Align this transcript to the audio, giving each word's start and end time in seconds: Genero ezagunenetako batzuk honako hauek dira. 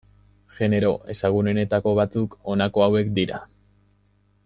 Genero 0.59 0.89
ezagunenetako 1.15 1.93
batzuk 2.01 2.35
honako 2.55 2.85
hauek 2.87 3.13
dira. 3.19 3.43